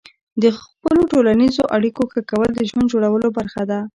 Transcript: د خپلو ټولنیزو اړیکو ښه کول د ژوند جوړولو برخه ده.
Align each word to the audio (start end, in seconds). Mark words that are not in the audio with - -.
د 0.41 0.43
خپلو 0.59 1.01
ټولنیزو 1.11 1.63
اړیکو 1.75 2.01
ښه 2.11 2.21
کول 2.29 2.49
د 2.55 2.59
ژوند 2.69 2.89
جوړولو 2.93 3.27
برخه 3.37 3.61
ده. 3.71 3.79